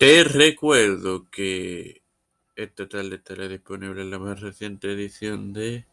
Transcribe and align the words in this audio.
Te 0.00 0.24
recuerdo 0.24 1.28
que 1.28 2.02
esta 2.56 2.88
tarde 2.88 3.16
estará 3.16 3.46
disponible 3.48 4.02
la 4.06 4.18
más 4.18 4.40
reciente 4.40 4.90
edición 4.90 5.52
de 5.52 5.84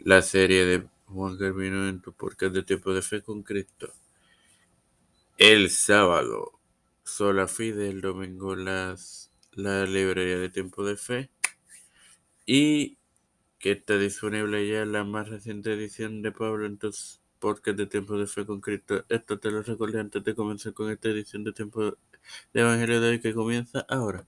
la 0.00 0.20
serie 0.20 0.66
de 0.66 0.86
Juan 1.06 1.38
Carvino 1.38 1.88
en 1.88 2.02
tu 2.02 2.12
podcast 2.12 2.54
de 2.54 2.62
Tiempo 2.62 2.92
de 2.92 3.00
Fe 3.00 3.22
con 3.22 3.42
Cristo. 3.42 3.90
El 5.38 5.70
sábado, 5.70 6.60
Sola 7.04 7.48
Fide, 7.48 7.88
el 7.88 8.02
domingo, 8.02 8.54
las, 8.54 9.30
la 9.52 9.86
librería 9.86 10.36
de 10.36 10.50
Tiempo 10.50 10.84
de 10.84 10.98
Fe. 10.98 11.30
Y 12.44 12.98
que 13.58 13.72
está 13.72 13.96
disponible 13.96 14.68
ya 14.68 14.84
la 14.84 15.04
más 15.04 15.30
reciente 15.30 15.72
edición 15.72 16.20
de 16.20 16.32
Pablo 16.32 16.66
en 16.66 16.76
tus 16.76 17.22
podcasts 17.38 17.78
de 17.78 17.86
Tiempo 17.86 18.18
de 18.18 18.26
Fe 18.26 18.44
con 18.44 18.60
Cristo. 18.60 19.06
Esto 19.08 19.38
te 19.38 19.50
lo 19.50 19.62
recuerdo 19.62 20.00
antes 20.00 20.22
de 20.22 20.34
comenzar 20.34 20.74
con 20.74 20.90
esta 20.90 21.08
edición 21.08 21.44
de 21.44 21.54
Tiempo 21.54 21.82
de 21.82 21.92
de 22.52 22.60
Evangelio 22.60 23.00
de 23.00 23.10
hoy 23.10 23.20
que 23.20 23.34
comienza 23.34 23.84
ahora. 23.88 24.24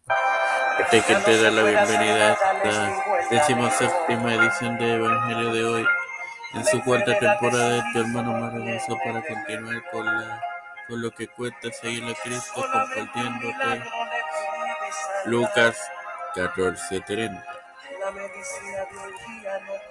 Este 0.80 1.02
que 1.02 1.14
te 1.16 1.42
da 1.42 1.50
la 1.50 1.62
bienvenida 1.62 2.30
a 2.30 2.32
esta 2.32 3.04
decimoséptima 3.30 4.34
edición 4.34 4.78
de 4.78 4.94
Evangelio 4.94 5.52
de 5.52 5.64
hoy 5.64 5.86
en 6.54 6.64
su 6.64 6.82
cuarta 6.82 7.18
temporada 7.18 7.70
de 7.70 7.82
tu 7.92 8.00
hermano 8.00 8.32
maravilloso 8.32 8.96
para 9.04 9.22
continuar 9.22 9.82
con, 9.90 10.06
la, 10.06 10.42
con 10.88 11.02
lo 11.02 11.10
que 11.10 11.28
cuesta 11.28 11.70
seguir 11.70 12.04
a 12.04 12.14
Cristo 12.22 12.52
compartiéndote 12.54 13.84
Lucas 15.26 15.76
14:30 16.34 17.44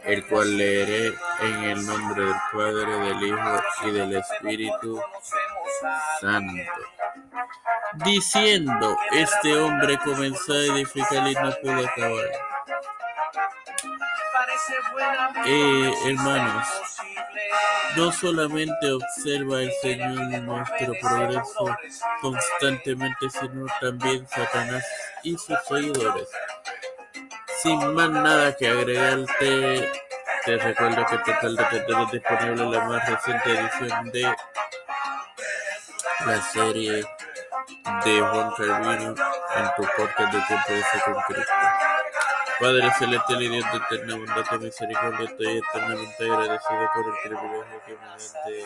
el 0.04 0.27
cual 0.27 0.58
leeré 0.58 1.13
en 1.41 1.63
el 1.63 1.85
nombre 1.85 2.26
del 2.26 2.35
Padre, 2.52 2.98
del 2.98 3.24
Hijo 3.24 3.62
y 3.85 3.91
del 3.91 4.16
Espíritu 4.18 5.02
Santo 6.22 6.63
diciendo, 8.06 8.98
este 9.12 9.56
hombre 9.58 9.98
comenzó 10.00 10.54
a 10.54 10.58
edificar 10.58 11.28
y 11.28 11.34
no 11.36 11.52
pudo 11.62 11.88
acabar. 11.88 12.30
Eh, 15.46 15.94
hermanos, 16.05 16.68
no 17.96 18.12
solamente 18.12 18.91
observa 18.91 19.62
el 19.62 19.72
Señor 19.82 20.41
nuestro 20.41 20.94
progreso 21.02 21.77
constantemente, 22.22 23.30
sino 23.30 23.66
también 23.80 24.28
Satanás 24.28 24.85
y 25.24 25.38
sus 25.38 25.57
seguidores. 25.68 26.28
Sin 27.62 27.94
más 27.94 28.10
nada 28.10 28.55
que 28.55 28.68
agregarte, 28.68 29.91
te 30.46 30.57
recuerdo 30.57 31.05
que 31.05 31.18
total 31.20 31.55
de 31.55 31.80
tener 31.80 32.07
disponible 32.12 32.66
la 32.66 32.85
más 32.85 33.10
reciente 33.10 33.52
edición 33.52 34.12
de 34.12 34.35
la 36.26 36.41
serie 36.41 37.05
de 38.05 38.21
Juan 38.21 38.52
Calvino 38.57 39.16
en 39.55 39.66
tu 39.76 39.84
podcast 39.98 40.34
de 40.34 40.76
de 40.76 40.84
fe 40.84 40.99
con 41.05 41.21
Cristo. 41.27 41.54
Padre 42.60 42.91
celestial 42.98 43.41
y 43.41 43.49
Dios 43.49 43.66
de 43.71 43.77
eterna 43.77 44.16
bondad 44.16 44.46
y 44.52 44.57
misericordia, 44.63 45.29
estoy 45.29 45.57
eternamente 45.57 46.24
agradecido 46.24 46.90
por 46.94 47.05
el 47.07 47.13
privilegio 47.24 47.82
que 47.85 47.91
me 47.94 48.07
das 48.07 48.34
de 48.46 48.63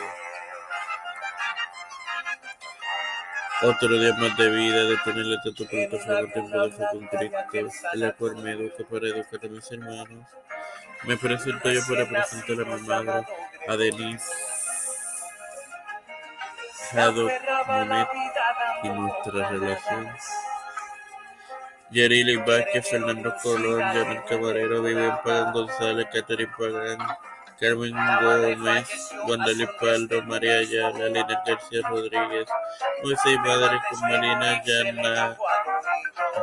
otro 3.60 3.98
día 3.98 4.14
más 4.14 4.36
de 4.36 4.50
vida, 4.50 4.84
de 4.84 4.96
tenerle 4.98 5.36
tanto 5.42 5.66
plataforma 5.66 6.32
tiempo 6.32 6.58
de 6.62 6.70
fe 6.70 6.84
con 6.92 7.06
Cristo, 7.08 7.88
la 7.94 8.12
cual 8.12 8.36
me 8.36 8.52
educa 8.52 8.84
para 8.88 9.06
educar 9.08 9.40
a 9.42 9.48
mis 9.48 9.72
hermanos. 9.72 10.26
Me 11.04 11.16
presento 11.16 11.70
yo 11.70 11.80
para 11.88 12.08
presentar 12.08 12.66
a 12.66 12.76
mi 12.76 12.82
madre, 12.82 13.26
a 13.68 13.76
Denise 13.76 14.48
Monet 16.94 18.08
y 18.82 18.88
nuestra 18.88 19.48
relación. 19.50 20.08
Yerili 21.90 22.36
Vázquez, 22.36 22.88
Fernando 22.90 23.34
Colón, 23.42 23.80
Janel 23.80 24.24
Camarero, 24.24 24.82
Vivian 24.82 25.22
Pagán 25.22 25.52
González, 25.52 26.06
Catherine 26.12 26.52
Pagán, 26.56 26.98
Carmen 27.58 27.92
Gómez, 28.20 28.88
Wandali 29.26 29.66
Paldo, 29.80 30.22
María 30.22 30.58
Ayala, 30.58 31.06
Lina 31.06 31.42
García 31.46 31.80
Rodríguez, 31.88 32.48
Moisés 33.02 33.38
Madre 33.40 33.80
con 33.88 34.00
Marina 34.00 34.62
Yana, 34.64 35.36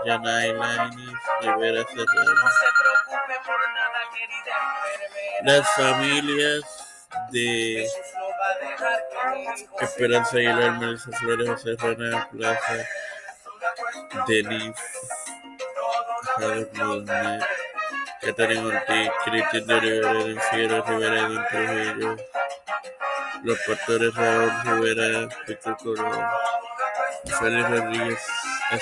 Yana 0.06 0.92
Rivera 1.42 1.86
Serrano. 1.88 2.42
Las 5.44 5.70
familias 5.76 6.62
de 7.32 7.88
Esperanza 9.82 10.38
Aguilar, 10.38 10.80
Melissa 10.80 11.12
Flores, 11.12 11.50
José 11.50 11.76
Rana 11.78 12.28
Plaza, 12.32 12.86
Denis, 14.28 14.76
Javier 16.38 16.70
Molnet, 16.74 17.44
Catarina 18.22 18.66
Ortiz, 18.66 19.12
Cristian 19.24 19.68
de 19.68 19.80
Rivera, 19.80 20.14
de 20.14 20.40
Figueroa 20.40 20.82
Rivera, 20.88 21.30
de 21.30 21.40
Trujillo, 21.50 22.16
los 23.44 23.60
pastores 23.60 24.16
Raúl 24.16 24.52
Rivera, 24.64 25.30
Víctor 25.48 25.78
Colón, 25.78 26.26
Félix 27.40 27.70
Rodríguez, 27.70 28.20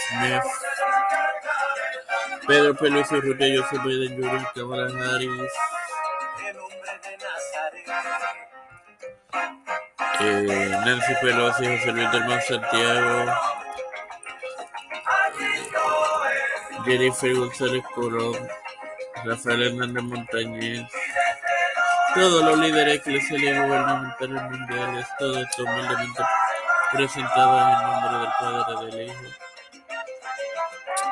Smith, 0.07 0.43
Pedro 2.47 2.75
Peluso, 2.75 3.21
Rutillo, 3.21 3.63
José 3.63 3.77
Biden, 3.83 4.17
Yuri, 4.17 4.45
Cámara 4.55 4.87
Harris, 4.87 5.51
Nancy 10.23 11.13
Pelosi, 11.21 11.65
José 11.65 11.91
Luis 11.91 12.11
del 12.11 12.41
Santiago, 12.41 13.31
eh, 15.39 15.63
Jennifer 16.85 17.35
González 17.35 17.83
Colón, 17.93 18.37
Rafael 19.25 19.63
Hernández 19.63 20.03
Montañez, 20.03 20.87
todos 22.15 22.43
los 22.43 22.57
líderes 22.59 22.99
eclesiales 22.99 23.55
y 23.55 23.59
gubernamentales 23.59 24.43
mundiales, 24.43 25.07
todo 25.19 25.39
esto 25.39 25.63
humildemente 25.63 26.23
presentado 26.93 27.59
en 27.59 27.67
el 27.67 27.81
nombre 27.81 28.19
del 28.19 28.29
Padre, 28.39 28.85
del 28.85 29.07
Hijo 29.07 29.23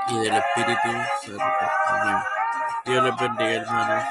y 0.09 0.19
del 0.19 0.35
Espíritu 0.35 0.89
Santo. 1.21 1.71
Amén. 1.87 2.17
Dios 2.85 3.03
les 3.03 3.17
bendiga, 3.17 3.51
hermanos. 3.51 4.03